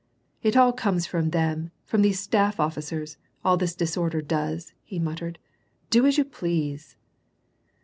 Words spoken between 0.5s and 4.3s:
aU comes from them, from these staff officers, all this disorder